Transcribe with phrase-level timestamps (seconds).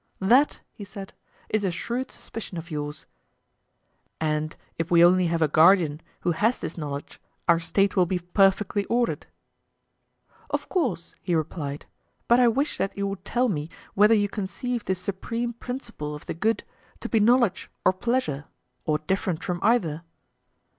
[0.19, 1.13] That, he said,
[1.49, 3.05] is a shrewd suspicion of yours.
[4.19, 8.17] And if we only have a guardian who has this knowledge our State will be
[8.17, 9.27] perfectly ordered?
[10.49, 11.85] Of course, he replied;
[12.27, 16.25] but I wish that you would tell me whether you conceive this supreme principle of
[16.25, 16.63] the good
[17.01, 18.45] to be knowledge or pleasure,
[18.85, 20.01] or different from either?